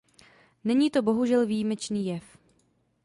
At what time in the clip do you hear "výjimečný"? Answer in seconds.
1.45-2.05